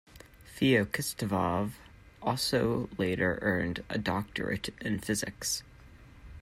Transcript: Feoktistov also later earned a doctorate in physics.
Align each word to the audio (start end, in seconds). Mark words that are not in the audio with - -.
Feoktistov 0.57 1.73
also 2.23 2.89
later 2.97 3.37
earned 3.43 3.83
a 3.87 3.99
doctorate 3.99 4.69
in 4.83 4.97
physics. 4.99 5.61